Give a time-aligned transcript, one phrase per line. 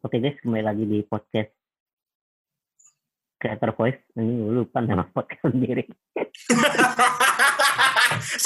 [0.00, 1.52] Oke guys, kembali lagi di podcast
[3.36, 4.00] Creator Voice.
[4.16, 5.84] Ini gue lupa nama podcast sendiri.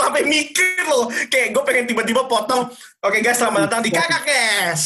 [0.03, 1.07] Sampai mikir loh.
[1.31, 2.75] Kayak gue pengen tiba-tiba potong.
[3.07, 4.83] Oke guys, selamat datang di Kakak Kes.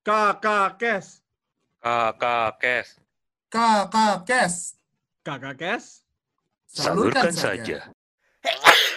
[0.00, 1.06] Kakak Kes.
[1.76, 2.88] Kakak Kes,
[3.52, 4.54] Kakak Kes.
[5.20, 5.84] Kakak Kes.
[6.72, 7.92] salurkan saja.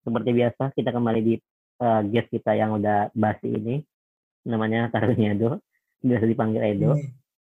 [0.00, 1.34] Seperti biasa, kita kembali di
[1.84, 3.84] uh, guest kita yang udah basi ini.
[4.48, 5.60] Namanya Karunyado.
[6.00, 6.96] Biasa dipanggil Edo.
[6.96, 7.04] Hmm.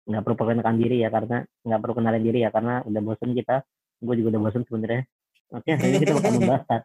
[0.08, 3.68] Nggak perlu perkenalkan diri ya, karena nggak perlu kenalin diri ya, karena udah bosen kita.
[4.00, 5.04] Gue juga udah bosen sebenarnya.
[5.52, 6.84] Oke, hari ini kita akan membahas,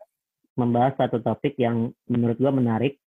[0.58, 2.98] membahas satu topik yang menurut gue menarik.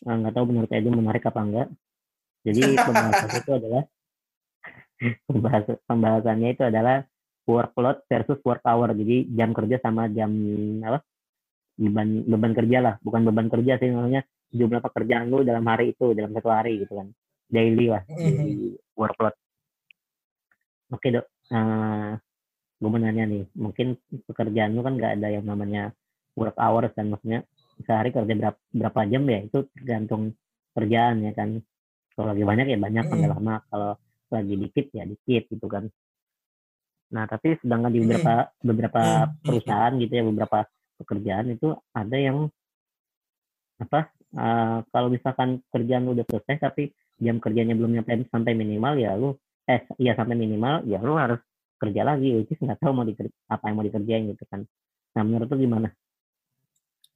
[0.00, 1.68] Eh, Nggak tahu menurut Edo menarik apa enggak.
[2.48, 3.82] Jadi pembahasan itu adalah
[5.28, 7.04] pembahas, pembahasannya itu adalah
[7.44, 8.96] workload versus work hour.
[8.96, 10.32] Jadi jam kerja sama jam
[10.84, 11.04] apa?
[11.80, 14.20] Beban beban kerja lah, bukan beban kerja sih namanya
[14.52, 17.08] jumlah pekerjaan lu dalam hari itu, dalam satu hari gitu kan.
[17.48, 19.34] Daily lah, daily workload.
[20.92, 22.12] Oke dok, Eh
[22.80, 23.96] gue mau nanya nih, mungkin
[24.28, 25.92] pekerjaan lu kan nggak ada yang namanya
[26.36, 27.44] work hours kan, maksudnya
[27.84, 30.36] sehari kerja berapa, berapa jam ya itu tergantung
[30.76, 31.60] kerjaan ya kan.
[32.14, 33.54] Kalau lagi banyak ya banyak, kalau nggak lama.
[33.72, 33.90] Kalau
[34.30, 35.84] lagi dikit ya dikit gitu kan.
[37.10, 39.34] Nah tapi sedangkan di beberapa beberapa Hmm.
[39.42, 40.58] perusahaan gitu ya beberapa
[41.00, 42.46] pekerjaan itu ada yang
[43.80, 49.16] apa eh, kalau misalkan kerjaan udah selesai tapi jam kerjanya belum nyampe sampai minimal ya
[49.16, 49.32] lu
[49.64, 51.40] eh iya sampai minimal ya lu harus
[51.80, 54.64] kerja lagi which is nggak tahu mau diker apa yang mau dikerjain gitu kan
[55.16, 55.88] nah menurut lu gimana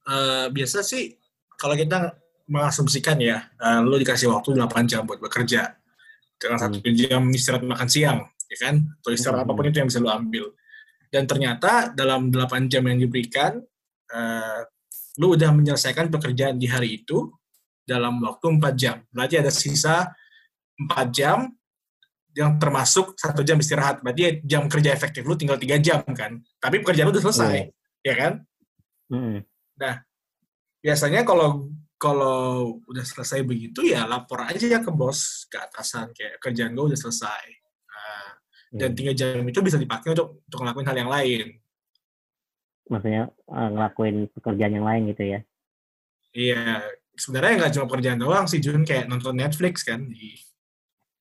[0.05, 1.17] Eh, biasa sih
[1.57, 2.13] kalau kita
[2.45, 5.73] mengasumsikan ya, eh, lu dikasih waktu 8 jam buat bekerja.
[6.37, 8.85] Dengan satu jam istirahat makan siang, ya kan?
[9.01, 9.49] Atau istirahat Hmm.
[9.49, 10.53] apa pun itu yang bisa lu ambil.
[11.09, 13.65] Dan ternyata dalam 8 jam yang diberikan,
[14.11, 14.59] eh,
[15.21, 17.31] lu udah menyelesaikan pekerjaan di hari itu
[17.85, 18.97] dalam waktu 4 jam.
[19.13, 20.11] Berarti ada sisa
[20.75, 21.47] 4 jam
[22.35, 24.03] yang termasuk satu jam istirahat.
[24.03, 26.43] Berarti jam kerja efektif lu tinggal 3 jam kan.
[26.59, 27.71] Tapi pekerjaan lu udah selesai,
[28.03, 28.33] ya kan?
[29.05, 29.45] Mm-mm.
[30.81, 36.73] biasanya kalau kalau udah selesai begitu ya lapor aja ke bos ke atasan kayak kerjaan
[36.73, 37.45] gue udah selesai
[37.95, 38.31] Nah,
[38.75, 38.97] dan Hmm.
[38.97, 41.47] tiga jam itu bisa dipakai untuk untuk ngelakuin hal yang lain
[42.89, 45.39] maksudnya eh, ngelakuin pekerjaan yang lain gitu ya?
[46.35, 46.83] Iya
[47.15, 48.83] sebenarnya nggak cuma pekerjaan doang sih Jun.
[48.83, 50.03] Kayak nonton Netflix kan?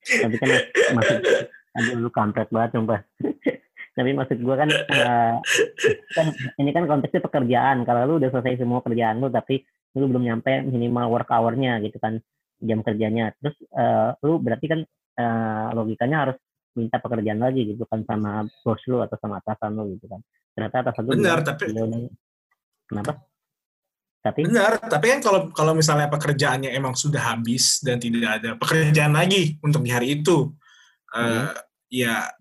[0.05, 0.49] Tapi kan
[0.99, 1.19] maksud
[1.75, 3.01] aduh lu kampret banget sumpah.
[3.97, 5.35] Tapi maksud gua kan eh,
[6.19, 6.27] kan
[6.59, 7.87] ini kan konteksnya pekerjaan.
[7.87, 9.63] Kalau lu udah selesai semua kerjaan lu tapi
[9.95, 12.19] lu belum nyampe minimal work hour-nya gitu kan
[12.59, 13.31] jam kerjanya.
[13.39, 14.81] Terus eh, lu berarti kan
[15.15, 16.37] eh, logikanya harus
[16.75, 20.21] minta pekerjaan lagi gitu kan sama bos lu atau sama atasan lu gitu kan.
[20.55, 22.11] Ternyata atasan lu Benar, tapi- "Lu-
[22.87, 23.13] kenapa?
[24.25, 29.13] Tapi benar tapi kan kalau kalau misalnya pekerjaannya emang sudah habis dan tidak ada pekerjaan
[29.13, 30.49] lagi untuk di hari itu
[31.13, 31.53] eh,
[31.93, 32.33] ya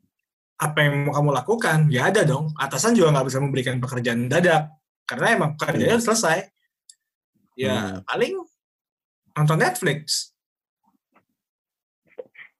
[0.55, 1.79] apa yang mau kamu lakukan?
[1.91, 4.71] Ya ada dong atasan juga nggak bisa memberikan pekerjaan dadak
[5.03, 6.37] karena emang pekerjaannya udah selesai.
[7.59, 8.33] Ya paling
[9.35, 10.32] nonton Netflix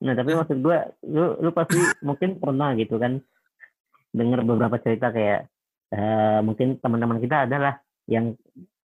[0.04, 3.16] Nah, tapi maksud gua lu lu pasti mungkin pernah gitu kan
[4.12, 5.48] dengar beberapa cerita kayak
[5.90, 8.36] eh, mungkin teman-teman kita adalah yang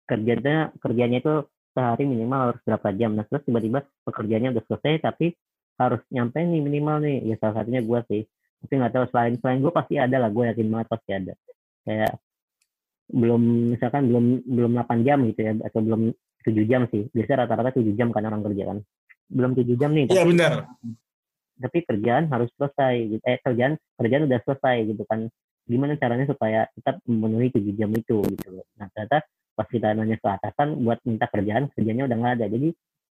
[0.07, 1.33] kerjanya kerjanya itu
[1.75, 3.13] sehari minimal harus berapa jam.
[3.19, 5.35] Nah, terus tiba-tiba pekerjaannya udah selesai tapi
[5.75, 7.17] harus nyampe nih minimal nih.
[7.27, 8.23] Ya salah satunya gua sih.
[8.63, 11.33] Tapi nggak tahu selain selain gua pasti ada lah, gue yakin banget pasti ada.
[11.83, 12.13] Kayak
[13.09, 13.41] belum
[13.75, 16.01] misalkan belum belum 8 jam gitu ya atau belum
[16.43, 17.07] 7 jam sih.
[17.11, 18.77] Biasanya rata-rata 7 jam kan orang kerja kan.
[19.31, 20.67] Belum 7 jam nih, iya benar
[21.59, 23.23] tapi kerjaan harus selesai gitu.
[23.27, 25.27] eh kerjaan kerjaan udah selesai gitu kan.
[25.69, 29.21] Gimana caranya supaya kita memenuhi tujuh jam itu gitu nah ternyata
[29.53, 32.45] pas kita nanya ke atasan buat minta kerjaan kerjanya udah nggak ada.
[32.47, 32.69] Jadi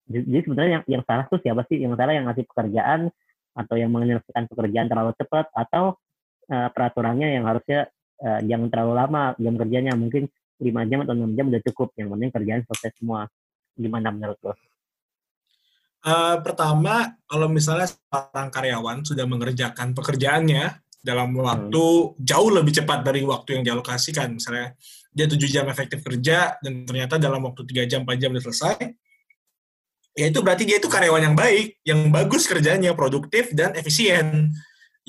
[0.04, 1.80] jadi sebenarnya yang yang salah tuh siapa sih?
[1.80, 3.00] Yang salah yang ngasih pekerjaan
[3.56, 5.96] atau yang menyelesaikan pekerjaan terlalu cepat atau
[6.52, 7.88] eh, peraturannya yang harusnya
[8.20, 10.28] eh, jangan terlalu lama jam kerjanya mungkin
[10.60, 11.88] lima jam atau enam jam udah cukup.
[11.96, 13.24] Yang penting kerjaan selesai semua.
[13.74, 14.52] Gimana menurut lo?
[16.04, 21.84] Eh, pertama kalau misalnya seorang karyawan sudah mengerjakan pekerjaannya dalam waktu
[22.20, 24.76] jauh lebih cepat dari waktu yang dialokasikan misalnya
[25.08, 28.76] dia 7 jam efektif kerja dan ternyata dalam waktu 3 jam 4 jam udah selesai
[30.12, 34.52] ya itu berarti dia itu karyawan yang baik yang bagus kerjanya produktif dan efisien.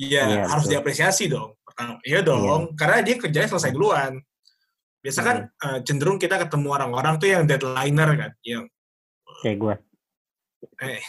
[0.00, 0.80] Ya Iya, harus betul.
[0.80, 1.60] diapresiasi dong.
[1.60, 4.16] Pertama, iya dong karena dia kerjanya selesai duluan.
[5.04, 8.64] Biasa kan eh, cenderung kita ketemu orang-orang tuh yang deadlineer kan yang
[9.44, 9.74] kayak gue
[10.80, 11.00] eh,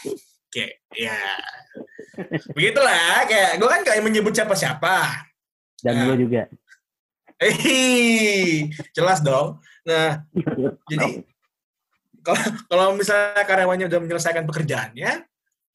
[0.47, 1.17] kayak ya
[2.51, 5.27] begitulah kayak gue kan kayak menyebut siapa-siapa
[5.81, 6.05] dan Nah.
[6.09, 6.41] gue juga
[7.37, 10.19] eh jelas dong Nah,
[10.91, 11.23] jadi
[12.19, 15.23] kalau kalau misalnya karyawannya udah menyelesaikan pekerjaannya,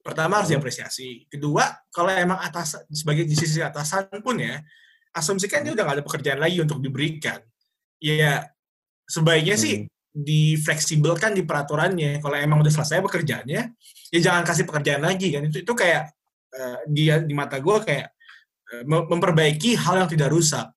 [0.04, 0.60] pertama harus Hmm.
[0.60, 1.24] diapresiasi.
[1.32, 4.60] Kedua, kalau emang atas sebagai di sisi atasan pun ya,
[5.16, 7.40] asumsikan dia udah nggak ada pekerjaan lagi untuk diberikan.
[8.04, 8.52] Ya,
[9.08, 9.91] sebaiknya sih Hmm.
[10.12, 12.20] Difleksibelkan di peraturannya.
[12.20, 13.60] Kalau emang udah selesai pekerjaannya,
[14.12, 15.48] ya jangan kasih pekerjaan lagi kan.
[15.48, 16.12] Itu itu kayak
[16.52, 18.12] eh, dia di mata gue kayak
[18.84, 20.68] mem- memperbaiki hal yang tidak rusak.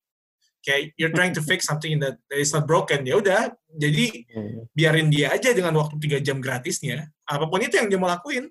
[0.63, 3.03] Kayak you're trying to fix something that, that is not broken.
[3.05, 4.65] Ya udah, jadi Hmm.
[4.71, 7.11] biarin dia aja dengan waktu tiga jam gratisnya.
[7.27, 8.49] Apa pun itu yang dia mau lakuin.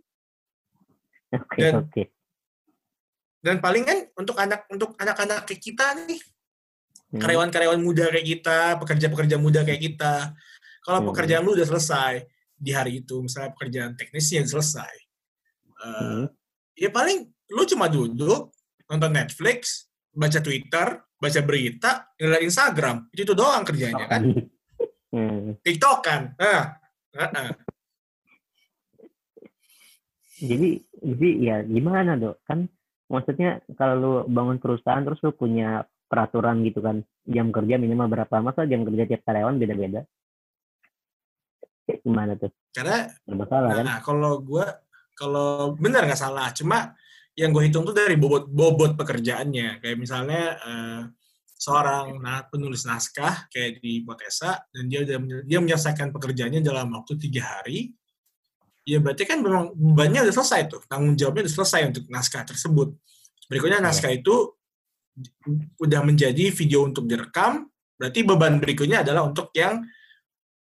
[1.35, 2.03] Oke, Dan- oke.
[3.45, 6.21] Dan paling kan untuk anak untuk anak-anak kayak kita nih,
[7.11, 7.21] Hmm.
[7.21, 10.33] karyawan-karyawan muda kayak kita, pekerja-pekerja muda kayak kita,
[10.85, 11.09] kalau Hmm.
[11.11, 14.95] pekerjaan lu udah selesai di hari itu, misalnya pekerjaan teknisnya selesai,
[15.81, 16.29] Hmm.
[16.77, 18.53] ya paling lu cuma duduk
[18.85, 24.23] nonton Netflix, baca Twitter, baca berita, ngeliat Instagram, itu, itu doang kerjanya kan,
[25.15, 25.57] Hmm.
[25.65, 26.77] TikTok kan, nah,
[27.15, 27.49] nah, nah.
[30.35, 32.43] Jadi, jadi ya gimana dok?
[32.45, 32.67] Kan
[33.07, 38.43] maksudnya kalau lu bangun perusahaan terus lu punya peraturan gitu kan, jam kerja minimal berapa?
[38.43, 40.03] Masa jam kerja tiap karyawan beda-beda?
[41.85, 42.51] Gimana tuh?
[42.75, 43.13] karena
[43.79, 43.85] kan?
[43.85, 44.67] Nah, kalau gue,
[45.15, 46.97] kalau benar nggak salah, cuma
[47.35, 49.83] yang gue hitung tuh dari bobot bobot pekerjaannya.
[49.83, 51.03] Kayak misalnya eh,
[51.59, 55.07] seorang nah, penulis naskah kayak di Potesa dan dia
[55.47, 57.95] dia menyelesaikan pekerjaannya dalam waktu tiga hari.
[58.85, 62.93] Ya berarti kan memang bebannya udah selesai tuh, tanggung jawabnya udah selesai untuk naskah tersebut.
[63.49, 63.87] Berikutnya Iya.
[63.89, 64.35] naskah itu
[65.81, 67.65] udah menjadi video untuk direkam,
[67.97, 69.81] berarti beban berikutnya adalah untuk yang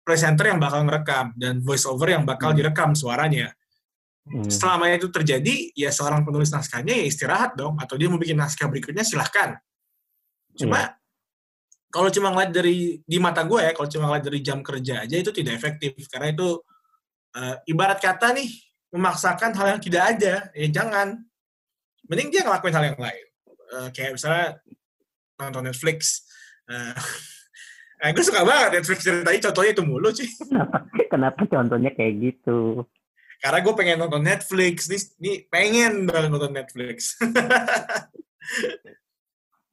[0.09, 2.57] presenter yang bakal ngerekam dan voice over yang bakal Hmm.
[2.57, 3.53] direkam suaranya.
[4.25, 4.49] Hmm.
[4.49, 8.65] Selama itu terjadi, ya seorang penulis naskahnya ya istirahat dong, atau dia mau bikin naskah
[8.65, 9.53] berikutnya silahkan.
[10.57, 10.97] Cuma
[11.93, 15.15] kalau cuma ngeliat dari di mata gue ya, kalau cuma ngeliat dari jam kerja aja
[15.17, 16.57] itu tidak efektif karena itu
[17.37, 18.49] eh, ibarat kata nih
[18.89, 21.17] memaksakan hal yang tidak ada, ya jangan.
[22.09, 23.25] Mending dia ngelakuin hal yang lain.
[23.69, 24.57] Eh, kayak misalnya
[25.37, 26.25] nonton Netflix.
[26.65, 26.93] Eh,
[27.99, 30.29] eh, gue suka banget Netflix ceritanya contohnya itu mulu sih.
[31.11, 32.87] Kenapa contohnya kayak gitu?
[33.39, 37.15] Karena gue pengen nonton Netflix, nih, nih pengen banget nonton Netflix.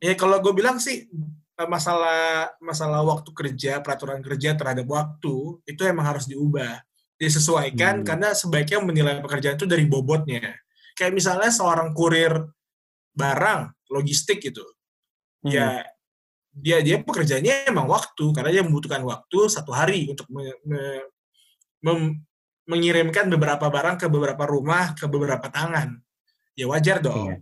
[0.06, 1.10] ya kalau gue bilang sih
[1.56, 5.34] masalah masalah waktu kerja, peraturan kerja terhadap waktu
[5.64, 6.84] itu emang harus diubah,
[7.16, 8.06] disesuaikan Hmm.
[8.06, 10.52] karena sebaiknya menilai pekerjaan itu dari bobotnya.
[10.94, 12.32] Kayak misalnya seorang kurir
[13.16, 14.62] barang, logistik gitu,
[15.42, 15.50] Hmm.
[15.50, 15.68] ya
[16.56, 21.04] dia dia pekerjaannya emang waktu karena dia membutuhkan waktu satu hari untuk me- me-
[21.84, 22.16] mem-
[22.64, 26.00] mengirimkan beberapa barang ke beberapa rumah ke beberapa tangan
[26.56, 27.36] ya wajar dong Iya.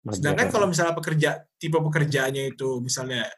[0.00, 0.14] Wajar.
[0.16, 3.28] sedangkan kalau misalnya pekerja tipe pekerjaannya itu misalnya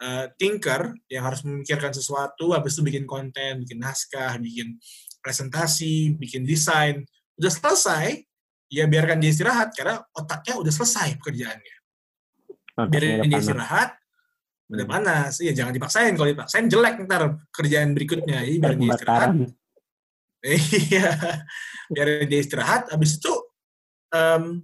[0.00, 4.80] eh, tinker yang harus memikirkan sesuatu habis itu bikin konten bikin naskah bikin
[5.20, 7.04] presentasi bikin desain
[7.36, 8.24] udah selesai
[8.72, 11.76] ya biarkan dia istirahat karena otaknya udah selesai pekerjaannya
[12.78, 13.90] Otaknya biarin dia istirahat
[14.68, 14.94] udah Hmm.
[15.00, 15.40] panas.
[15.40, 16.12] Ya jangan dipaksain.
[16.12, 18.44] Kalau dipaksain jelek ntar kerjaan berikutnya.
[18.44, 19.30] Jadi biar dia istirahat.
[20.44, 21.08] Iya.
[21.90, 22.82] Biar dia istirahat.
[22.92, 23.32] Habis itu
[24.12, 24.62] em,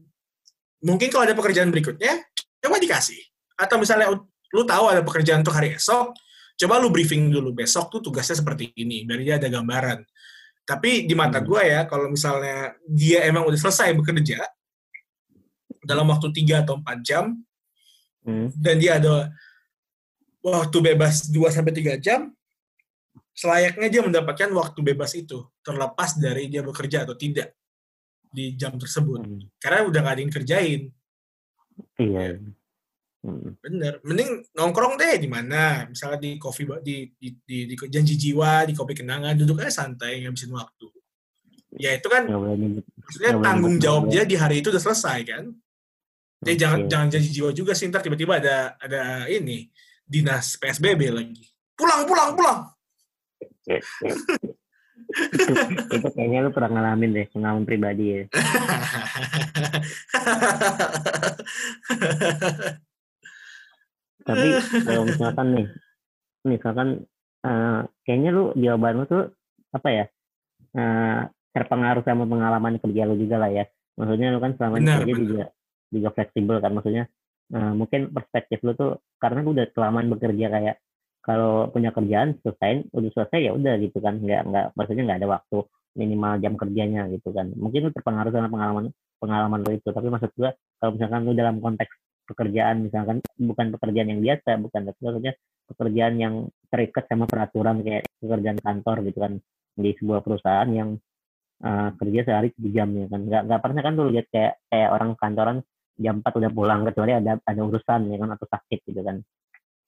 [0.85, 2.21] mungkin kalau ada pekerjaan berikutnya
[2.61, 3.21] coba dikasih.
[3.57, 4.13] Atau misalnya
[4.55, 6.15] lu tahu ada pekerjaan untuk hari esok
[6.55, 7.51] coba lu briefing dulu.
[7.51, 10.05] Besok tuh tugasnya seperti ini biar dia ada gambaran.
[10.65, 11.49] Tapi di mata Hmm.
[11.49, 14.41] gue ya kalau misalnya dia emang udah selesai bekerja
[15.85, 17.25] dalam waktu 3 atau 4 jam
[18.25, 18.49] Hmm.
[18.57, 19.29] dan dia ada
[20.45, 22.29] waktu bebas 2 sampai 3 jam,
[23.33, 27.57] selayaknya dia mendapatkan waktu bebas itu, terlepas dari dia bekerja atau tidak
[28.29, 29.25] di jam tersebut.
[29.25, 29.41] Hmm.
[29.57, 30.83] Karena udah nggak ada yang kerjain.
[31.97, 32.45] Iya.
[33.25, 33.57] Hmm.
[33.65, 34.05] Bener.
[34.05, 38.77] Mending nongkrong deh di mana, misalnya di ba- di, di, di, di janji jiwa, di
[38.77, 40.93] kopi kenangan, duduk aja santai ngabisin waktu.
[41.75, 42.87] Ya itu kan nyebut.
[42.87, 45.45] maksudnya boleh tanggung jawab dia di hari itu udah selesai kan.
[46.45, 46.91] Jadi jangan Oke.
[46.93, 49.73] jangan janji jiwa juga sih ntar tiba-tiba ada ada ini
[50.05, 51.45] dinas PSBB lagi.
[51.75, 52.61] Pulang pulang pulang.
[55.95, 58.25] itu kayaknya lu pernah ngalamin deh pengalaman pribadi ya
[64.25, 65.69] tapi kalau misalkan nih
[66.49, 67.05] misalkan
[67.45, 69.29] eh, kayaknya lu jawaban lu tuh
[69.75, 70.09] apa ya
[70.75, 75.15] eh, terpengaruh sama pengalaman kerja lu juga lah ya maksudnya lu kan selama ini kerja
[75.15, 75.45] juga
[75.95, 77.07] juga fleksibel kan maksudnya
[77.57, 78.91] eh, mungkin perspektif lu tuh
[79.23, 80.77] karena lu udah kelamaan bekerja kayak
[81.25, 84.21] kalau punya kerjaan selesai udah selesai ya udah gitu kan.
[84.21, 85.59] Nggak nggak maksudnya nggak ada waktu
[85.97, 87.47] minimal jam kerjanya gitu kan.
[87.57, 88.85] Mungkin lu terpengaruh sama pengalaman
[89.23, 89.89] pengalaman lu itu.
[89.89, 91.95] Tapi maksud gua kalau misalkan lu dalam konteks
[92.25, 95.33] pekerjaan misalkan bukan pekerjaan yang biasa bukan maksudnya
[95.69, 96.35] pekerjaan yang
[96.73, 99.33] terikat sama peraturan kayak pekerjaan kantor gitu kan
[99.75, 100.97] di sebuah perusahaan yang
[101.65, 103.21] uh, kerja sehari tujuh jam ya kan.
[103.25, 105.59] Nggak nggak pernah kan tuh lihat kayak kayak orang kantoran
[105.99, 109.23] jam 4 udah pulang kecuali ada ada urusan ya kan atau sakit gitu kan.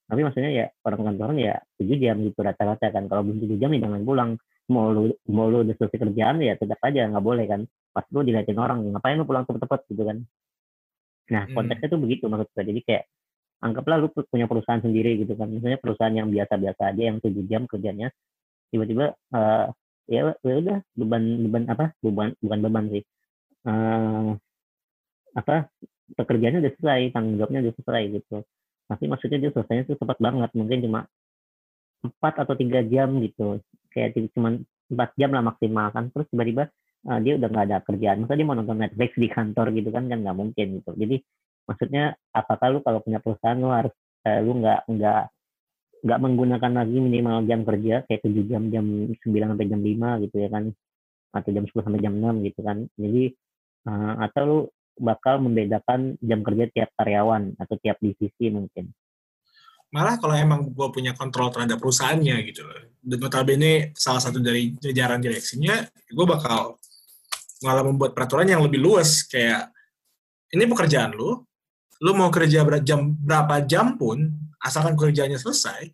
[0.07, 3.11] Tapi maksudnya ya orang kantoran ya tujuh jam gitu rata-rata kan.
[3.11, 4.31] Kalau belum tujuh jam ya jangan pulang.
[4.67, 7.61] Mau lu mau lu udah selesai kerjaan ya tetap aja nggak boleh kan.
[7.91, 10.19] Pas lu diliatin orang ngapain lu pulang cepet-cepet gitu kan.
[11.27, 11.55] Nah Hmm.
[11.59, 13.05] konteksnya tuh begitu maksud gue jadi kayak
[13.67, 15.51] anggaplah lu pu- punya perusahaan sendiri gitu kan.
[15.51, 18.15] Misalnya perusahaan yang biasa-biasa aja yang tujuh jam kerjanya
[18.71, 19.67] tiba-tiba eh
[20.07, 21.91] ya ya udah beban beban apa?
[21.99, 23.03] Beban bukan beban sih.
[23.67, 24.31] Eh
[25.37, 25.69] apa
[26.15, 28.37] pekerjaannya udah selesai tanggung jawabnya udah selesai gitu.
[28.87, 31.01] Tapi maksudnya dia selesainya tuh cepat banget mungkin cuma
[32.07, 33.59] empat atau tiga jam gitu.
[33.91, 36.05] Kayak cuma empat jam lah maksimal kan.
[36.15, 36.71] Terus tiba-tiba
[37.11, 38.17] eh, dia udah nggak ada kerjaan.
[38.23, 40.91] Masa dia mau nonton Netflix di kantor gitu kan kan nggak mungkin gitu.
[40.95, 41.17] Jadi
[41.67, 45.23] maksudnya apakah lu kalau punya perusahaan lu harus eh, lu nggak nggak
[46.07, 50.37] nggak menggunakan lagi minimal jam kerja kayak tujuh jam jam 9 sampai jam 5 gitu
[50.39, 50.65] ya kan.
[51.35, 52.79] Atau jam 10 sampai jam 6 gitu kan.
[52.95, 53.23] Jadi
[53.91, 54.59] eh, atau lu
[54.97, 58.91] bakal membedakan jam kerja tiap karyawan atau tiap divisi mungkin
[59.95, 62.91] Malah kalau emang gue punya kontrol terhadap perusahaannya gitu loh.
[62.99, 65.79] Dan notabene salah satu dari jajaran direksinya,
[66.11, 66.76] gue bakal
[67.62, 69.23] malah membuat peraturan yang lebih luas.
[69.23, 69.71] Kayak,
[70.50, 71.38] ini pekerjaan lu,
[72.03, 74.26] lu mau kerja ber- jam, berapa jam pun,
[74.59, 75.88] asalkan kerjanya selesai,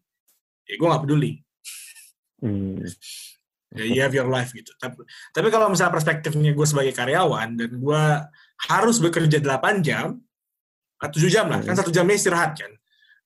[0.66, 1.44] ya gue nggak peduli.
[2.40, 2.88] hmm.
[3.73, 4.68] Ya, you have your life gitu.
[4.76, 5.00] Tapi,
[5.32, 8.02] tapi kalau misalnya perspektifnya gue sebagai karyawan, dan gue
[8.68, 10.18] harus bekerja 8 jam,
[11.02, 12.73] atau 7 jam lah, kan satu jamnya istirahat kan.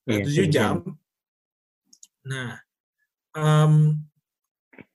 [0.07, 0.75] Iya, tujuh tujuh jam.
[2.25, 2.57] Nah,
[3.37, 3.73] em,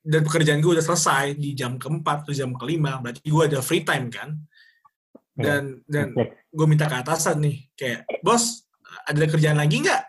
[0.02, 3.86] dan pekerjaan gue udah selesai di jam keempat atau jam kelima, berarti gue ada free
[3.86, 4.34] time kan?
[5.38, 5.42] Iya.
[5.46, 6.06] Dan dan
[6.50, 8.66] gue minta ke atasan nih, kayak bos
[9.06, 10.02] ada kerjaan lagi nggak?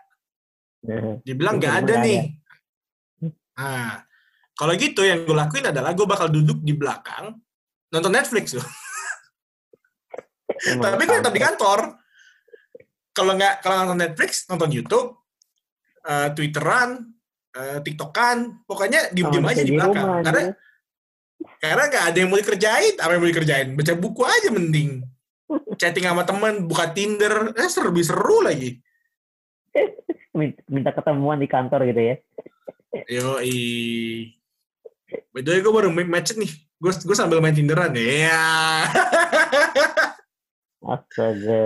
[1.24, 2.22] Dia bilang Iya, nggak ada nih.
[3.54, 4.02] Nah,
[4.58, 7.38] kalau gitu yang gue lakuin adalah gue bakal duduk di belakang
[7.88, 8.66] nonton Netflix loh.
[10.64, 11.80] Tapi gue tetap di kantor.
[13.14, 15.14] Kalau nggak kalau nonton Netflix, nonton YouTube,
[16.02, 16.98] eh, Twitteran,
[17.54, 19.94] eh, TikTokan, pokoknya diem-diem aja di belakang.
[19.94, 20.54] rumah, Karena anjir.
[21.62, 22.94] karena nggak ada yang mau dikerjain.
[22.98, 23.68] Apa yang mau dikerjain?
[23.76, 24.90] Baca buku aja mending.
[25.80, 28.80] Chatting sama teman, buka Tinder, eh seru lebih seru lagi.
[30.34, 32.16] Min- minta ketemuan di kantor gitu ya
[33.06, 33.54] Yo i.
[35.30, 36.50] By the way, gue baru match nih.
[36.78, 38.42] Gue gue sambil main Tinderan ya.
[40.86, 41.62] astaga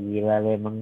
[0.00, 0.76] gila lu emang.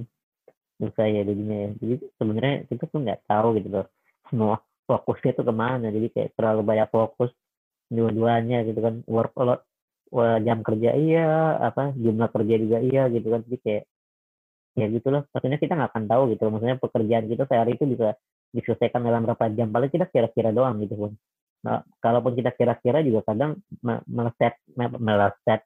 [0.81, 1.69] Susah ya jadinya ya.
[1.81, 3.87] Jadi sebenarnya kita tuh nggak tahu gitu loh
[4.29, 4.55] semua
[4.89, 5.87] fokusnya tuh ke mana.
[5.89, 7.31] Jadi kayak terlalu banyak fokus
[7.91, 8.95] dua-duanya gitu kan.
[9.07, 9.61] Workload
[10.13, 13.41] wah, jam kerja iya apa jumlah kerja juga iya gitu kan.
[13.47, 13.83] Jadi kayak
[14.79, 15.23] ya gitu loh.
[15.33, 16.51] Maksudnya kita nggak akan tahu gitu loh.
[16.57, 18.07] maksudnya pekerjaan kita sehari itu bisa
[18.55, 19.69] diselesaikan dalam berapa jam.
[19.73, 21.11] Paling kita kira-kira doang gitu pun.
[21.65, 25.61] Nah, kalaupun kita kira-kira juga kadang me- meleset me- meleset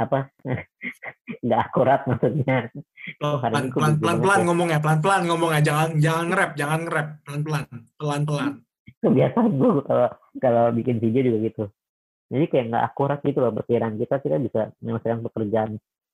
[0.00, 0.32] apa?
[1.44, 2.56] Nggak akurat maksudnya.
[3.20, 4.46] Oh, pelan pelan pelan pelan ya.
[4.48, 7.08] ngomongnya pelan pelan ngomongnya jangan jangan nge-rap jangan nge-rap.
[7.24, 7.64] Pelan pelan
[8.00, 8.52] pelan pelan
[9.00, 10.08] kebiasaan gue kalau
[10.40, 11.64] kalau bikin video juga gitu.
[12.30, 15.70] Jadi kayak nggak akurat gitu loh perkiraan kita kita bisa menyelesaikan pekerjaan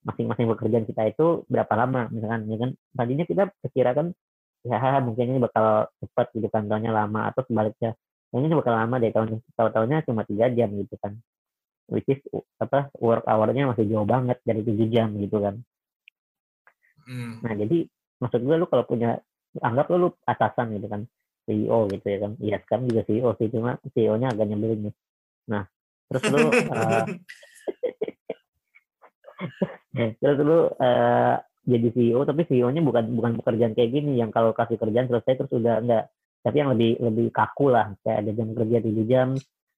[0.06, 2.70] masing-masing pekerjaan kita itu berapa lama misalkan ya kan?
[2.94, 4.14] Tadinya kita perkirakan
[4.66, 7.94] ya mungkin ini bakal cepat gitu kan tahunnya lama atau sebaliknya
[8.34, 11.14] ini bakal lama deh tahun tahun-tahunnya cuma tiga jam gitu kan
[11.90, 12.20] which is
[12.58, 15.62] apa work hour-nya masih jauh banget dari tujuh jam gitu kan
[17.06, 17.38] Hmm.
[17.40, 17.86] Nah, jadi
[18.18, 19.22] maksud gue lu kalau punya
[19.62, 21.06] anggap lu, lu atasan gitu kan,
[21.46, 22.32] CEO gitu ya kan.
[22.42, 24.94] Iya, sekarang juga CEO sih, cuma CEO-nya agak nyebelin nih.
[25.54, 25.62] Nah,
[26.10, 26.42] terus lu
[29.96, 34.50] eh, terus lu eh, jadi CEO tapi CEO-nya bukan bukan pekerjaan kayak gini yang kalau
[34.50, 36.04] kasih kerjaan selesai terus udah enggak.
[36.42, 39.34] Tapi yang lebih lebih kaku lah, kayak ada jam kerja 7 jam,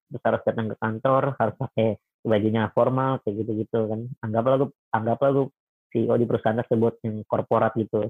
[0.09, 1.87] terus harus datang ke kantor, harus pakai
[2.25, 4.01] bajunya formal kayak gitu-gitu kan.
[4.25, 5.43] Anggaplah lu anggaplah lu
[5.89, 8.09] CEO di perusahaan tersebut yang korporat gitu.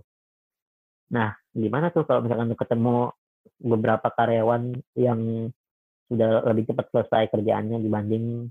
[1.14, 2.96] Nah, gimana tuh kalau misalkan lu ketemu
[3.60, 5.52] beberapa karyawan yang
[6.10, 8.50] sudah lebih cepat selesai kerjaannya dibanding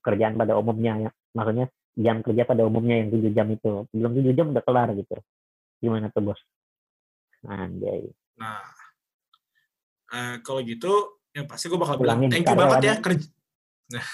[0.00, 1.10] kerjaan pada umumnya ya.
[1.36, 1.66] Maksudnya
[1.98, 3.84] jam kerja pada umumnya yang 7 jam itu.
[3.92, 5.16] Belum 7 jam udah kelar gitu.
[5.82, 6.40] Gimana tuh, Bos?
[7.46, 8.10] Anjay.
[8.38, 8.62] nah
[10.10, 13.28] eh, kalau gitu yang pasti gue bakal bilang thank you banget ya kerja
[13.94, 14.04] nah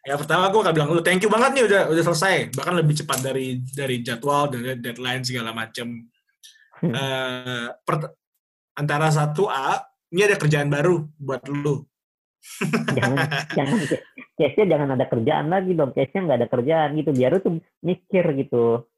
[0.00, 2.94] ya pertama gue bakal bilang dulu thank you banget nih udah udah selesai bahkan lebih
[3.00, 6.06] cepat dari dari jadwal dari deadline segala macam
[6.80, 6.96] Hmm.
[7.84, 8.16] Pert-
[8.72, 9.84] antara satu A
[10.16, 11.84] ini ada kerjaan baru buat lu
[12.96, 13.76] jangan jangan
[14.40, 15.92] case-nya jangan ada kerjaan lagi dong.
[15.92, 17.10] Case-nya nggak ada kerjaan gitu.
[17.12, 18.88] Biar lu tuh mikir gitu.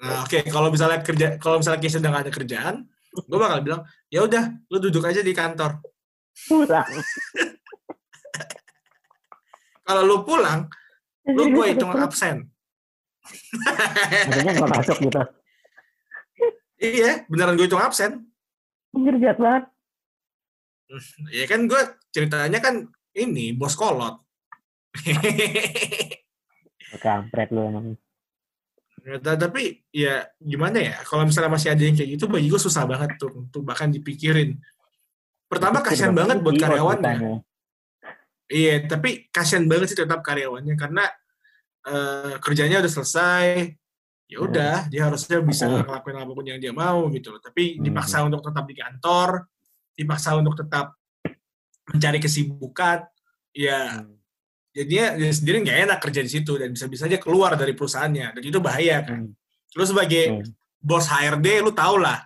[0.00, 2.76] Nah, oke, kalau misalnya kerja, kalau misalnya case udah nggak ada kerjaan,
[3.10, 5.82] gue bakal bilang, ya udah, lu duduk aja di kantor.
[6.46, 6.86] pulang
[9.86, 10.70] Kalau lu pulang,
[11.26, 12.46] lu gue hitung absen.
[14.70, 15.22] masuk gitu
[16.80, 18.24] iya, beneran gue hitung absen.
[18.96, 19.64] Anjir banget
[21.38, 24.18] Ya kan gue ceritanya kan ini bos kolot.
[26.98, 27.86] kampret lu emang
[29.38, 30.96] tapi ya gimana ya?
[31.08, 34.60] Kalau misalnya masih ada yang kayak gitu, bagi gue susah banget tuh untuk bahkan dipikirin.
[35.50, 37.14] Pertama kasihan banget buat Iya, karyawannya.
[38.50, 41.06] Iya, tapi kasihan banget sih tetap karyawannya karena
[41.80, 43.72] eh, kerjanya udah selesai.
[44.28, 45.80] Ya udah, dia harusnya bisa Hmm.
[45.82, 47.40] ngelakuin apa pun yang dia mau gitu loh.
[47.40, 47.88] Tapi Hmm.
[47.88, 49.48] dipaksa untuk tetap di kantor,
[49.96, 50.92] dipaksa untuk tetap
[51.88, 53.08] mencari kesibukan.
[53.56, 54.19] Ya, Hmm.
[54.70, 58.38] Jadinya dia sendiri nggak enak kerja di situ dan bisa-bisa aja keluar dari perusahaannya.
[58.38, 59.26] Dan itu bahaya kan.
[59.26, 59.32] Hmm.
[59.72, 60.46] Lu sebagai Hmm.
[60.78, 62.24] bos HRD, lu tau lah.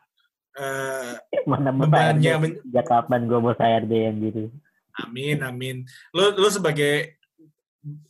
[0.55, 1.19] eh,
[1.51, 4.55] mana bebannya men- sejak kapan gue bos HRD yang gitu
[4.97, 5.77] Amin, amin.
[6.11, 7.19] Lu, lu sebagai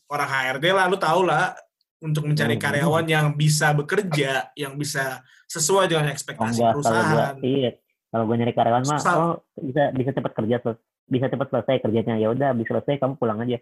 [0.06, 1.56] orang HRD lah, lu tau lah
[1.98, 2.62] untuk mencari Hmm.
[2.62, 7.36] karyawan yang bisa bekerja, yang bisa sesuai dengan ekspektasi enggak kalau gue perusahaan.
[7.40, 7.70] iya
[8.10, 10.74] kalau gue nyari karyawan mah oh bisa bisa cepat kerja tuh
[11.04, 13.56] bisa cepat selesai kerjanya ya udah bisa selesai kamu pulang aja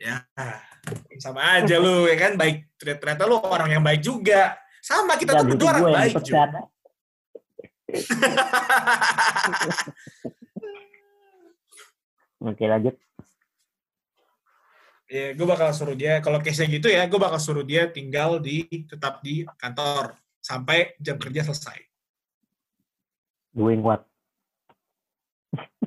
[0.00, 0.24] Ya,
[1.20, 4.56] sama aja lu ya kan baik ternyata lu orang yang baik juga.
[4.80, 6.48] Sama kita Nggak, tuh berdua orang baik juga.
[6.48, 6.72] dipecat
[12.48, 12.94] oke lanjut
[15.10, 18.62] ya, gue bakal suruh dia kalau case-nya gitu ya, gue bakal suruh dia tinggal di
[18.86, 21.82] tetap di kantor sampai jam kerja selesai.
[23.50, 24.06] doing what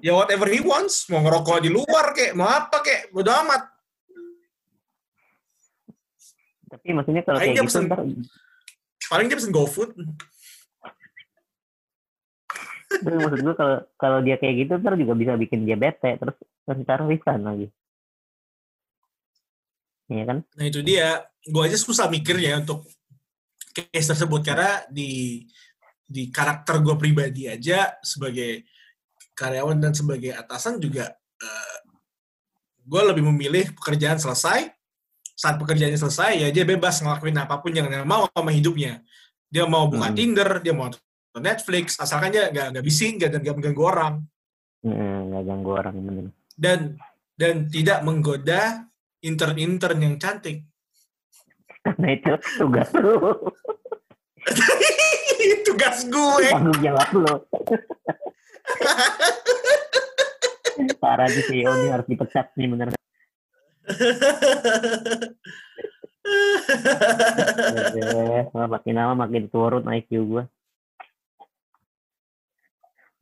[0.04, 3.72] Ya whatever he wants, mau ngerokok di luar kek, mau apa kek, bodo amat.
[6.74, 8.00] Tapi maksudnya kalau Paling kayak gitu pesen- ntar
[9.12, 9.92] Paling dia pesen GoFood.
[12.94, 16.38] terus maksud gue kalau kalau dia kayak gitu ntar juga bisa bikin dia bete terus
[16.86, 17.68] ntar resign lagi.
[20.14, 20.38] Iya kan?
[20.46, 22.86] Nah itu dia, gue aja susah mikirnya untuk
[23.74, 25.42] case tersebut karena di
[26.06, 28.62] di karakter gue pribadi aja sebagai
[29.34, 31.10] karyawan dan sebagai atasan juga
[32.84, 34.70] gue lebih memilih pekerjaan selesai
[35.44, 39.04] saat pekerjaannya selesai ya dia bebas ngelakuin apa pun yang dia mau sama hidupnya.
[39.52, 40.16] Dia mau buka Hmm.
[40.16, 44.24] Tinder dia mau nonton Netflix asalkan dia nggak nggak bising nggak nggak mengganggu orang.
[44.88, 46.32] Hmm, nggak ganggu orang bener.
[46.56, 46.96] Dan
[47.36, 48.88] dan tidak menggoda
[49.20, 50.64] intern-intern yang cantik.
[51.84, 53.20] Karena itu tugas lu.
[55.68, 56.48] Tugas gue.
[56.52, 57.28] Tanggung jawab lu.
[61.04, 62.96] Parah nih CEO ini harus dipecat nih bener
[67.74, 68.02] Oke,
[68.56, 70.44] makin lama makin turun IQ gua.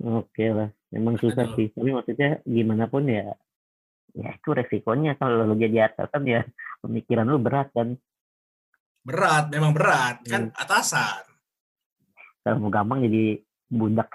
[0.02, 1.58] Oke lah, memang susah Aduh.
[1.58, 1.67] sih.
[1.74, 3.34] Tapi maksudnya gimana pun ya,
[4.17, 6.41] ya itu resikonya kalau lu jadi atasan ya
[6.82, 7.97] pemikiran lu berat kan.
[9.02, 11.26] berat memang berat kan atasan
[12.45, 14.13] Kalau mau gampang jadi budak.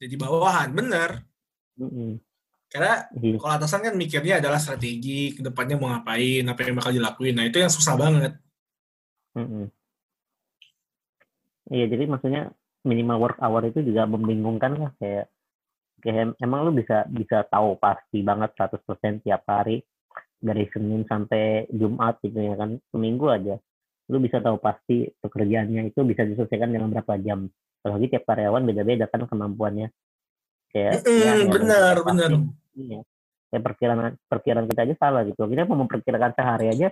[0.00, 1.28] jadi bawahan bener
[1.76, 2.16] Mm-mm.
[2.74, 3.38] Karena Iya.
[3.38, 7.46] kalau atasan kan mikirnya adalah strategi ke depannya mau ngapain apa yang bakal dilakuin nah
[7.46, 8.34] itu yang susah banget.
[11.70, 12.50] Iya, jadi maksudnya
[12.82, 15.30] minimal work hour itu juga membingungkan lah kayak
[16.02, 19.80] kayak em- emang lu bisa bisa tahu pasti banget 100% tiap hari
[20.36, 23.56] dari Senin sampai Jumat gitu ya kan seminggu aja
[24.12, 27.48] lu bisa tahu pasti pekerjaannya itu bisa diselesaikan dalam berapa jam
[27.80, 29.88] apalagi tiap karyawan beda-beda kan kemampuannya
[30.68, 32.30] kayak Mm-mm, ya, benar, benar.
[32.76, 33.00] Iya.
[33.50, 35.46] Kayak perkiraan perkiraan kita aja salah gitu.
[35.46, 36.88] Kita mau memperkirakan sehari aja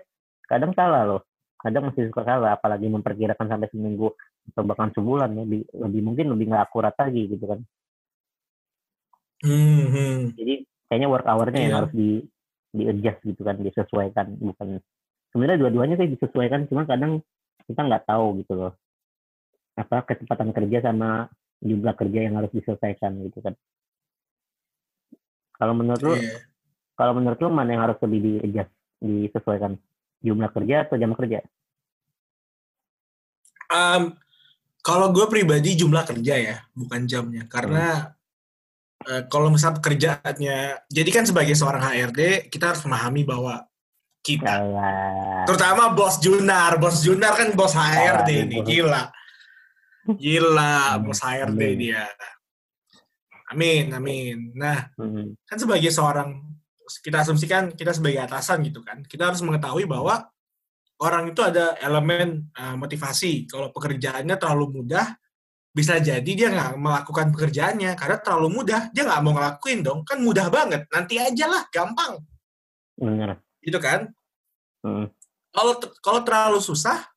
[0.46, 1.20] kadang salah loh.
[1.58, 4.14] Kadang masih suka salah apalagi memperkirakan sampai seminggu
[4.50, 7.60] atau bahkan sebulan ya lebih, lebih mungkin lebih nggak akurat lagi gitu kan.
[9.42, 10.38] Hmm, hmm.
[10.38, 10.54] jadi
[10.86, 11.78] kayaknya work hour-nya yang Iya.
[11.82, 12.10] harus di
[12.72, 14.78] di adjust gitu kan disesuaikan bukan.
[15.34, 17.18] Sebenarnya dua-duanya sih disesuaikan cuma kadang
[17.66, 18.72] kita nggak tahu gitu loh.
[19.74, 21.26] Apa kecepatan kerja sama
[21.58, 23.54] jumlah kerja yang harus diselesaikan gitu kan
[25.62, 26.42] kalau menurut lu Iya.
[26.98, 29.78] kalau menurut lu mana yang harus lebih di adjust disesuaikan
[30.18, 31.38] jumlah kerja atau jam kerja
[33.72, 34.12] Um,
[34.84, 37.48] kalau gue pribadi jumlah kerja ya, bukan jamnya.
[37.48, 38.12] Karena
[39.08, 40.58] eh, kalau misalnya pekerjaannya,
[40.92, 43.64] jadi kan sebagai seorang HRD kita harus memahami bahwa
[44.22, 45.48] kita, Alah.
[45.48, 49.02] terutama bos Junar, bos Junar kan bos HRD Ah, ini, gila,
[50.20, 52.06] gila bos HRD dia.
[53.52, 54.56] Amin, amin.
[54.56, 56.40] Nah, Hmm, kan sebagai seorang
[57.04, 60.28] kita asumsikan kita sebagai atasan gitu kan kita harus mengetahui bahwa
[61.00, 65.16] orang itu ada elemen uh, motivasi kalau pekerjaannya terlalu mudah
[65.72, 68.92] bisa jadi dia nggak melakukan pekerjaannya karena terlalu mudah.
[68.92, 70.04] Dia nggak mau ngelakuin dong.
[70.04, 70.84] Kan mudah banget.
[70.92, 72.20] Nanti aja lah, gampang.
[72.92, 74.12] bener Gitu kan?
[74.84, 75.08] Hmm.
[75.48, 77.08] Kalau kalau terlalu susah,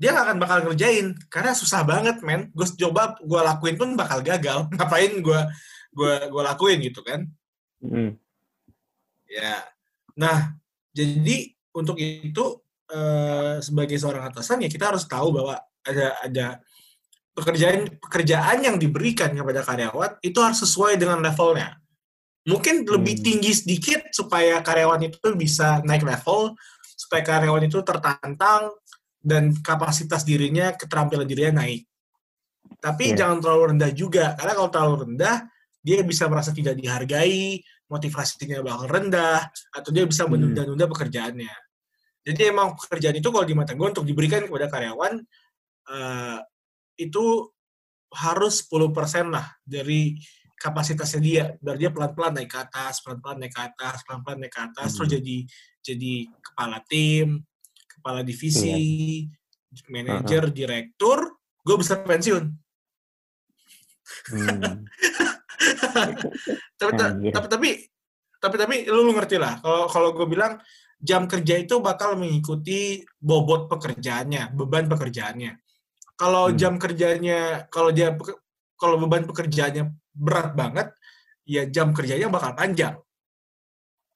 [0.00, 2.48] dia nggak akan bakal ngerjain karena susah banget, men.
[2.56, 4.64] Gue coba gue lakuin pun bakal gagal.
[4.72, 5.40] Ngapain gue
[5.92, 7.28] gue gue lakuin gitu kan?
[7.84, 8.16] Hmm.
[9.28, 9.60] Ya.
[10.16, 10.56] Nah,
[10.96, 16.46] jadi untuk itu eh, sebagai seorang atasan ya kita harus tahu bahwa ada ada
[17.36, 21.76] pekerjaan pekerjaan yang diberikan kepada karyawan itu harus sesuai dengan levelnya.
[22.48, 23.24] Mungkin lebih Hmm.
[23.24, 26.56] tinggi sedikit supaya karyawan itu bisa naik level,
[26.96, 28.72] supaya karyawan itu tertantang
[29.20, 31.84] dan kapasitas dirinya, keterampilan dirinya naik.
[32.80, 33.24] Tapi Iya.
[33.24, 35.36] jangan terlalu rendah juga, karena kalau terlalu rendah
[35.80, 40.36] dia bisa merasa tidak dihargai, motivasinya bakal rendah, atau dia bisa Hmm.
[40.36, 41.52] menunda-nunda pekerjaannya.
[42.20, 45.24] Jadi emang pekerjaan itu kalau di mata gue untuk diberikan kepada karyawan
[45.90, 46.38] eh,
[47.00, 47.50] itu
[48.14, 50.14] harus 10% lah dari
[50.54, 54.60] kapasitasnya dia, biar dia pelan-pelan naik ke atas, pelan-pelan naik ke atas, pelan-pelan naik ke
[54.60, 55.16] atas, terus Hmm.
[55.18, 55.36] jadi
[55.80, 56.12] jadi
[56.44, 57.40] kepala tim,
[58.00, 59.28] kepala divisi,
[59.92, 62.44] manajer, direktur, gue bisa pensiun.
[64.32, 64.88] Hmm.
[66.80, 66.92] tapi,
[67.30, 67.70] tapi tapi
[68.40, 70.56] tapi tapi lu, lu ngerti lah kalau kalau gue bilang
[71.00, 75.60] jam kerja itu bakal mengikuti bobot pekerjaannya beban pekerjaannya
[76.16, 76.56] kalau Hmm.
[76.56, 78.16] jam kerjanya kalau dia
[78.76, 80.88] kalau beban pekerjaannya berat banget
[81.44, 82.96] ya jam kerjanya bakal panjang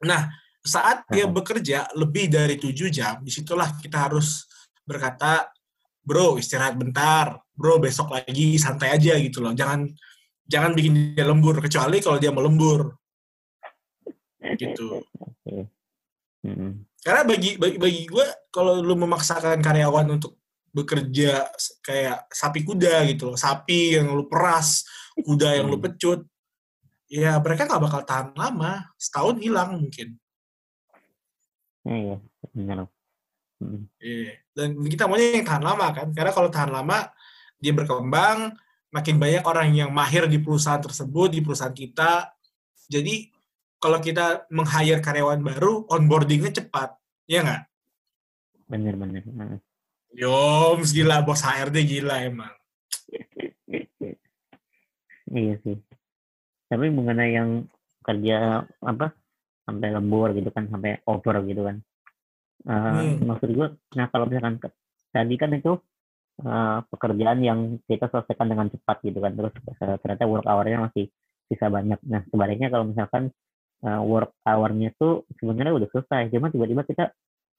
[0.04, 0.28] nah
[0.64, 4.48] saat dia bekerja lebih dari tujuh jam di situlah kita harus
[4.88, 5.52] berkata
[6.00, 7.40] bro istirahat bentar.
[7.54, 9.54] Bro besok lagi santai aja gitu loh.
[9.54, 9.86] Jangan
[10.44, 12.96] jangan bikin dia lembur kecuali kalau dia mau lembur.
[14.56, 15.04] Gitu.
[17.04, 20.40] Karena bagi bagi, bagi gue kalau lu memaksakan karyawan untuk
[20.74, 21.46] bekerja
[21.80, 24.82] kayak sapi kuda gitu loh sapi yang lu peras
[25.14, 26.26] kuda yang lu pecut
[27.06, 28.82] ya mereka nggak bakal tahan lama.
[28.98, 30.18] Setahun hilang mungkin
[31.84, 32.16] Iya,
[32.52, 32.88] benar.
[33.62, 33.86] Hmm.
[34.02, 34.34] Iya.
[34.50, 37.06] dan kita maunya yang tahan lama kan karena kalau tahan lama
[37.62, 38.50] dia berkembang
[38.90, 42.34] makin banyak orang yang mahir di perusahaan tersebut di perusahaan kita
[42.90, 43.30] jadi
[43.78, 46.98] kalau kita meng-hire karyawan baru onboardingnya cepat
[47.30, 47.62] ya nggak
[48.64, 49.22] Benar, benar.
[49.22, 49.60] Hmm.
[50.12, 52.52] Yoms gila bos HRD gila emang
[55.34, 55.76] Iya sih.
[56.70, 57.66] Tapi mengenai yang
[58.06, 59.16] kerja apa
[59.64, 61.76] sampai lembur gitu kan, sampai over gitu kan.
[62.64, 63.24] Eh, Hmm.
[63.28, 64.56] Maksud gue, nah kalau misalkan
[65.12, 65.72] tadi kan itu
[66.44, 69.54] eh, pekerjaan yang kita selesaikan dengan cepat gitu kan, terus
[70.00, 71.08] ternyata work hour-nya masih
[71.48, 72.00] sisa banyak.
[72.08, 73.30] Nah sebaliknya kalau misalkan
[73.84, 77.12] eh, work hour-nya tuh sebenarnya udah selesai, cuma tiba-tiba kita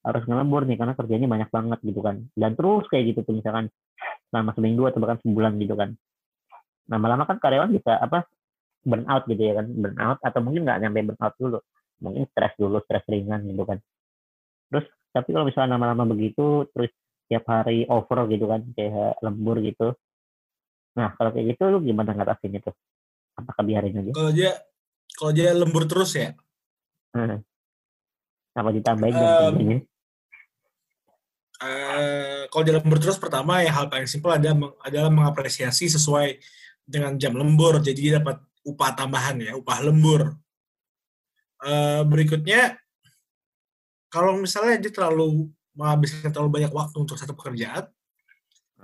[0.05, 2.21] harus ngelembur nih karena kerjanya banyak banget gitu kan.
[2.37, 3.73] Dan terus kayak gitu tuh misalkan
[4.29, 5.95] selama seminggu atau bahkan sebulan gitu kan
[6.91, 8.27] lama-lama kan karyawan bisa apa
[8.85, 11.59] burn out gitu ya kan burn out atau mungkin nggak nyampe burn out dulu
[11.99, 13.79] mungkin stres dulu stres ringan gitu kan.
[14.71, 16.91] Terus tapi kalau misalnya lama-lama begitu terus
[17.25, 19.95] tiap hari over gitu kan kayak lembur gitu.
[20.99, 22.71] Nah kalau kayak gitu lu gimana ngatasin itu?
[23.35, 24.11] Apakah biarin aja?
[24.11, 24.51] Kalau dia
[25.15, 26.35] kalau dia lembur terus ya?
[27.15, 27.39] Hmm.
[28.55, 29.77] apa ditambahin kerjanya
[31.59, 34.51] eh, kalau dia lembur terus pertama ya hal paling simpel ada
[34.83, 36.39] adalah mengapresiasi sesuai
[36.87, 37.83] dengan jam lembur.
[37.83, 40.35] Jadi dia dapat upah tambahan ya upah lembur
[41.65, 42.77] Eh, berikutnya
[44.13, 47.89] kalau misalnya dia terlalu menghabiskan terlalu banyak waktu untuk satu pekerjaan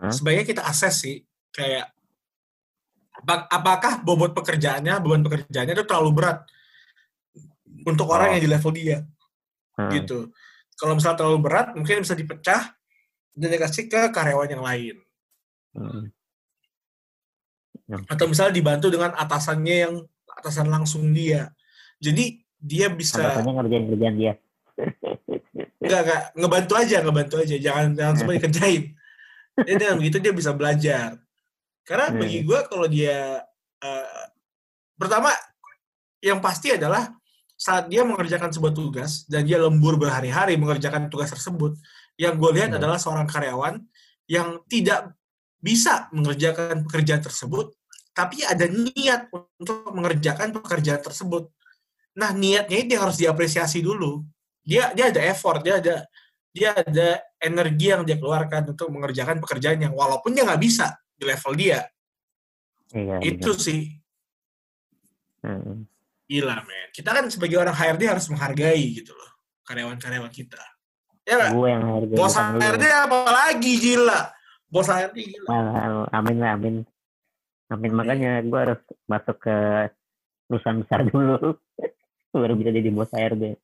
[0.01, 0.09] Hah?
[0.09, 1.21] sebaiknya kita akses sih
[1.53, 1.93] kayak
[3.21, 6.41] apa- apakah bobot pekerjaannya beban pekerjaannya itu terlalu berat
[7.85, 8.33] untuk orang Oh.
[8.33, 8.97] yang di level dia
[9.77, 9.93] Hmm.
[9.93, 10.33] gitu.
[10.75, 12.73] Kalau misalnya terlalu berat, mungkin bisa dipecah
[13.37, 14.95] dan dikasih ke karyawan yang lain.
[15.77, 16.09] Hmm.
[18.09, 19.93] Atau misalnya dibantu dengan atasannya yang
[20.33, 21.53] atasan langsung dia.
[22.01, 24.33] Jadi dia bisa atasannya ngerjain kerjaan dia
[25.81, 27.55] nggak nggak ngebantu aja, ngebantu aja.
[27.57, 28.83] Jangan jangan semua dikerjain.
[29.57, 31.19] Jadi dengan begitu dia bisa belajar.
[31.83, 32.19] Karena Hmm.
[32.21, 33.41] bagi gue kalau dia
[33.81, 34.25] eh,
[34.93, 35.33] pertama
[36.21, 37.09] yang pasti adalah
[37.57, 41.77] saat dia mengerjakan sebuah tugas dan dia lembur berhari-hari mengerjakan tugas tersebut,
[42.17, 42.77] yang gue lihat Hmm.
[42.77, 43.81] adalah seorang karyawan
[44.29, 45.17] yang tidak
[45.61, 47.73] bisa mengerjakan pekerjaan tersebut,
[48.13, 51.49] tapi ada niat untuk mengerjakan pekerjaan tersebut.
[52.11, 54.23] Nah, niatnya itu harus diapresiasi dulu.
[54.61, 56.05] Dia dia ada effort, dia ada
[56.51, 61.23] dia ada energi yang dia keluarkan untuk mengerjakan pekerjaan yang walaupun dia nggak bisa di
[61.23, 61.87] level dia.
[62.91, 63.63] iya Itu benar.
[63.63, 63.81] sih
[65.41, 65.89] Hmm.
[66.29, 66.93] gila, men.
[66.93, 69.31] Kita kan sebagai orang HRD harus menghargai gitu loh
[69.65, 70.61] karyawan-karyawan kita.
[71.25, 71.51] Ya nggak?
[71.57, 72.35] gue yang hargai Bos.
[72.37, 74.21] HRD apa lagi gila?
[74.69, 75.47] bos HRD gila.
[75.49, 76.75] Well, amin lah, amin.
[77.71, 79.55] Amin, makanya gue harus masuk ke
[80.45, 81.55] perusahaan besar dulu.
[82.31, 83.59] Baru bisa jadi bos HRD.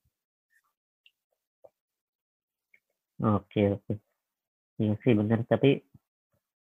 [3.24, 3.94] Oke, oke.
[4.82, 5.82] Iya sih bener, tapi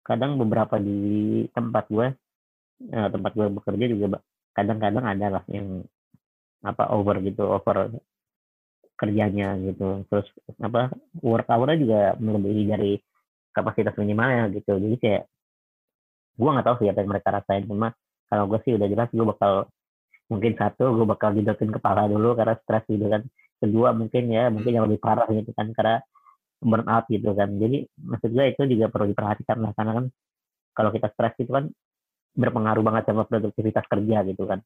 [0.08, 1.00] kadang beberapa di
[1.56, 2.08] tempat gue,
[2.96, 4.08] eh, tempat gue bekerja juga
[4.58, 5.68] kadang-kadang ada lah yang
[6.66, 7.78] apa over gitu, over
[9.00, 10.06] kerjanya gitu.
[10.10, 10.28] Terus
[10.62, 10.92] apa
[11.24, 12.92] work hour-nya juga melebihi dari
[13.56, 14.78] kapasitas minimalnya gitu.
[14.78, 15.24] Jadi kayak
[16.40, 17.92] gue nggak tahu sih apa yang mereka rasain cuma
[18.32, 19.68] kalau gue sih udah jelas gue bakal
[20.32, 23.28] mungkin satu gue bakal didotin kepala dulu karena stres gitu kan.
[23.60, 26.00] Kedua mungkin ya mungkin yang lebih parah gitu kan karena
[26.64, 27.52] burnout gitu kan.
[27.60, 30.06] Jadi maksud gue itu juga perlu diperhatikan lah karena kan
[30.72, 31.68] kalau kita stres itu kan
[32.32, 34.64] berpengaruh banget sama produktivitas kerja gitu kan.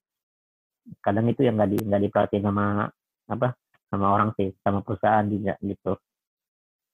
[1.01, 2.86] Kadang itu yang nggak di nggak diperhatiin sama
[3.25, 3.58] apa
[3.89, 5.97] sama orang sih sama perusahaan juga gitu.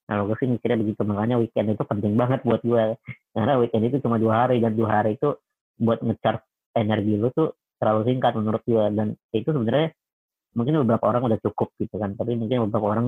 [0.07, 2.99] Kalau gue sih mikirnya begitu makanya weekend itu penting banget buat gue
[3.35, 5.35] karena weekend itu cuma dua hari dan dua hari itu
[5.79, 6.43] buat ngecharge
[6.75, 9.89] energi lu tuh terlalu singkat menurut gue dan itu sebenarnya
[10.53, 12.13] mungkin beberapa orang udah cukup gitu kan.
[12.13, 13.07] Tapi mungkin beberapa orang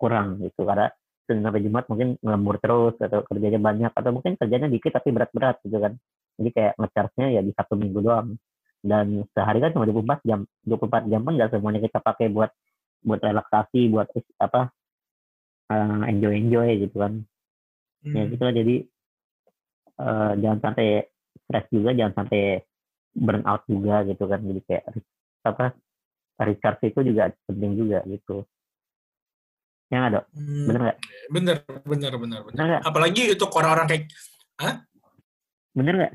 [0.00, 0.66] kurang gitu.
[0.66, 0.90] Karena
[1.26, 3.92] Senin sampai Jumat mungkin ngembur terus atau kerjanya banyak.
[3.94, 5.94] Atau mungkin kerjanya dikit tapi berat-berat gitu kan.
[6.36, 8.34] Jadi kayak ngecharge-nya ya di satu minggu doang.
[8.82, 10.40] Dan sehari kan cuma 24 jam.
[10.66, 12.50] 24 jam pun nggak semuanya kita pakai buat
[13.06, 14.10] buat relaksasi buat
[14.42, 14.74] apa
[16.10, 17.22] enjoy enjoy gitu kan.
[18.06, 18.30] Ya Hmm.
[18.32, 18.54] gitu lah.
[18.54, 18.76] Jadi
[19.96, 20.86] eh, jangan sampai
[21.46, 22.62] stres juga jangan sampai
[23.16, 24.84] burn out juga gitu kan jadi kayak
[25.42, 25.72] apa
[26.36, 28.44] recharge itu juga penting juga gitu
[29.88, 32.40] ya nggak dok Hmm, bener nggak bener, bener, bener, bener.
[32.44, 34.04] bener Apalagi untuk orang-orang kayak
[35.72, 36.14] bener nggak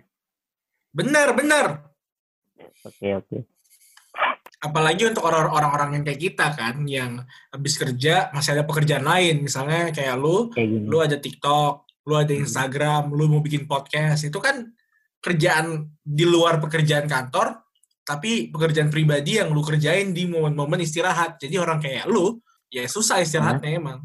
[0.92, 1.66] bener, bener.
[2.84, 3.38] oke oke
[4.62, 7.18] Apalagi untuk orang- orang-orang yang kayak kita kan, yang
[7.50, 9.42] habis kerja masih ada pekerjaan lain.
[9.42, 11.74] Misalnya kayak lu, kayak gini lu ada TikTok,
[12.06, 12.46] lu ada Hmm.
[12.46, 14.22] Instagram, lu mau bikin podcast.
[14.22, 14.70] Itu kan
[15.22, 17.62] kerjaan di luar pekerjaan kantor,
[18.02, 21.38] tapi pekerjaan pribadi yang lu kerjain di momen-momen istirahat.
[21.38, 22.42] Jadi orang kayak lu,
[22.74, 24.00] ya susah istirahatnya emang.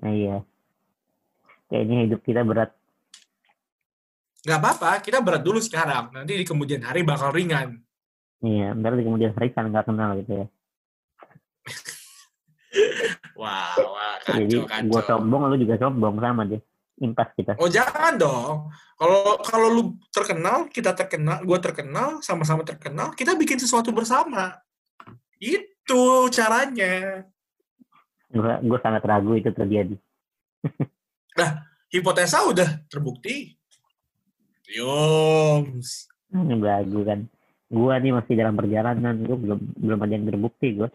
[0.00, 0.36] nah, iya
[1.68, 2.72] kayaknya hidup kita berat
[4.40, 6.16] Nggak apa-apa, kita berat dulu sekarang.
[6.16, 7.76] Nanti di kemudian hari bakal ringan.
[8.40, 10.46] iya ntar di kemudian hari kan nggak kenal gitu ya
[13.40, 15.08] Wah, wah, jadi kacau, gue kacau.
[15.08, 16.60] sombong lu juga sombong sama deh
[17.00, 18.68] impas kita Oh jangan dong.
[19.00, 19.82] Kalau kalau lu
[20.12, 24.60] terkenal, kita terkenal, gue terkenal, sama-sama terkenal, kita bikin sesuatu bersama.
[25.40, 27.24] Itu caranya.
[28.30, 29.98] gue gue sangat ragu itu terjadi
[31.90, 33.58] Hipotesa udah terbukti.
[34.70, 36.06] Yoms.
[36.30, 37.26] Hmm, ragu kan
[37.70, 40.90] gua nih masih dalam perjalanan gue belum belum ada yang terbukti gue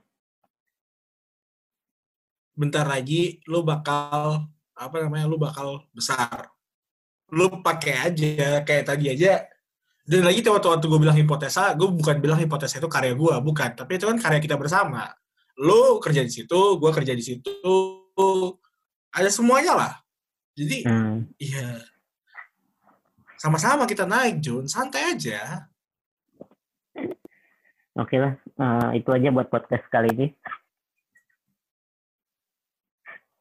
[2.55, 5.25] Bentar lagi lu bakal apa namanya?
[5.25, 6.51] Lu bakal besar.
[7.31, 9.47] Lu pakai aja kayak tadi aja.
[10.05, 13.73] Dan lagi tuh waktu-waktu gue bilang hipotesa, gue bukan bilang hipotesa itu karya gue, bukan.
[13.73, 15.09] Tapi itu kan karya kita bersama.
[15.57, 17.55] Lu kerja di situ, gue kerja di situ,
[19.09, 19.93] ada semuanya lah.
[20.53, 21.81] Jadi, Hmm, iya.
[23.35, 24.69] Sama-sama kita naik, Jun.
[24.69, 25.67] Santai aja.
[27.95, 30.27] oke lah Eh, itu aja buat podcast kali ini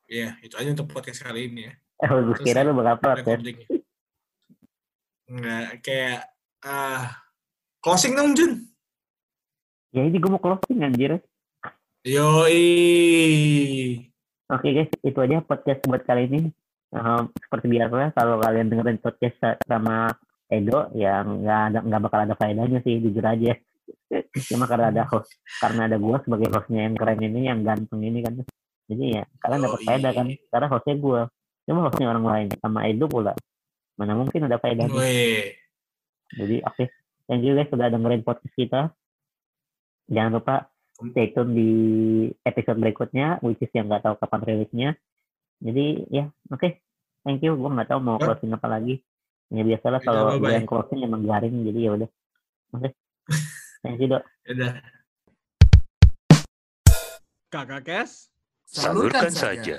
[0.05, 1.73] Iya, itu aja untuk podcast kali ini ya.
[1.97, 3.59] eh gue Terus kira lu bakal protes Recording.
[5.25, 6.19] Nggak, kayak,
[6.62, 7.09] ah
[7.79, 8.53] closing dong, Jun.
[9.88, 11.23] ya ini gue mau closing anjir
[12.05, 12.61] Yoi.
[14.45, 16.40] oke guys itu aja podcast buat kali ini
[16.90, 20.14] Eh, seperti biasa kalau kalian dengerin podcast sa- sama
[20.47, 23.51] Edo yang nggak ada nggak bakal ada faedahnya sih jujur aja
[24.47, 25.27] cuma karena ada host
[25.59, 28.35] karena ada gua sebagai hostnya yang keren ini yang ganteng ini kan
[28.85, 29.87] jadi ya kalian dapat Yoi.
[29.88, 30.27] faedah kan.
[30.53, 31.20] karena hostnya gua.
[31.64, 33.33] Cuma hostnya orang lain sama Edo pula.
[33.97, 35.57] Mana mungkin ada faedahnya Weh.
[36.37, 36.85] jadi oke.
[37.25, 38.92] Thank you guys sudah dengerin podcast kita.
[40.12, 40.68] Jangan lupa
[41.01, 41.70] stay tune di
[42.44, 44.90] episode berikutnya which is yang nggak tahu kapan rilisnya.
[45.64, 46.68] Jadi ya oke.
[47.25, 47.57] Thank you.
[47.57, 49.01] Gua nggak tahu mau closing apa lagi.
[49.49, 52.09] Ya biasalah Udah, kalau gue yang closing emang garing jadi ya udah.
[52.77, 52.88] Oke.
[53.85, 54.25] Thank you dok.
[54.51, 54.73] Udah.
[57.49, 58.34] Kakak Kes.
[58.74, 59.78] Salurkan saja.